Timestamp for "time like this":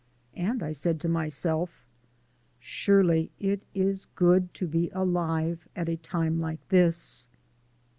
5.97-7.27